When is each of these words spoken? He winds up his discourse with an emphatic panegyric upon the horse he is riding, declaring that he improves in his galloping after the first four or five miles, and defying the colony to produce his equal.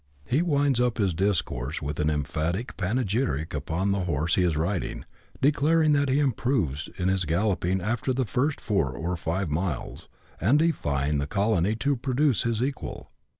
He 0.25 0.41
winds 0.41 0.81
up 0.81 0.97
his 0.97 1.13
discourse 1.13 1.79
with 1.79 1.99
an 1.99 2.09
emphatic 2.09 2.75
panegyric 2.75 3.53
upon 3.53 3.91
the 3.91 4.05
horse 4.05 4.33
he 4.33 4.41
is 4.41 4.57
riding, 4.57 5.05
declaring 5.43 5.91
that 5.93 6.09
he 6.09 6.17
improves 6.17 6.89
in 6.97 7.07
his 7.07 7.23
galloping 7.25 7.79
after 7.81 8.11
the 8.11 8.25
first 8.25 8.59
four 8.59 8.93
or 8.93 9.15
five 9.15 9.51
miles, 9.51 10.09
and 10.39 10.57
defying 10.57 11.19
the 11.19 11.27
colony 11.27 11.75
to 11.75 11.95
produce 11.95 12.41
his 12.41 12.63
equal. 12.63 13.11